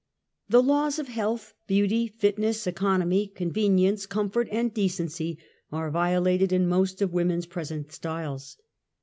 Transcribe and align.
The 0.49 0.63
laws 0.63 0.97
of 0.97 1.09
health, 1.09 1.53
beauty, 1.67 2.07
fitness, 2.07 2.65
economy, 2.65 3.27
con 3.27 3.51
venience, 3.51 4.09
comfort 4.09 4.47
and 4.51 4.73
decency 4.73 5.37
are 5.71 5.91
violated 5.91 6.51
in 6.51 6.65
most 6.67 7.03
of 7.03 7.13
women's 7.13 7.45
present 7.45 7.91
styles. 7.91 8.57